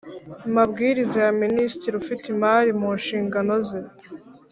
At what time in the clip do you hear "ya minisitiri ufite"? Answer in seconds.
1.25-2.23